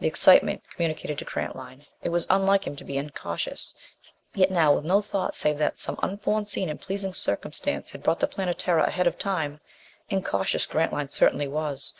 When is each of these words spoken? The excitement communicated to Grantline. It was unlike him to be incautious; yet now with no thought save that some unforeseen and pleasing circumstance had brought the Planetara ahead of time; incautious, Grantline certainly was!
The 0.00 0.08
excitement 0.08 0.64
communicated 0.74 1.18
to 1.18 1.24
Grantline. 1.24 1.86
It 2.02 2.08
was 2.08 2.26
unlike 2.28 2.66
him 2.66 2.74
to 2.74 2.82
be 2.82 2.98
incautious; 2.98 3.72
yet 4.34 4.50
now 4.50 4.74
with 4.74 4.84
no 4.84 5.00
thought 5.00 5.36
save 5.36 5.58
that 5.58 5.78
some 5.78 5.94
unforeseen 6.02 6.68
and 6.68 6.80
pleasing 6.80 7.14
circumstance 7.14 7.92
had 7.92 8.02
brought 8.02 8.18
the 8.18 8.26
Planetara 8.26 8.88
ahead 8.88 9.06
of 9.06 9.16
time; 9.16 9.60
incautious, 10.08 10.66
Grantline 10.66 11.10
certainly 11.10 11.46
was! 11.46 11.92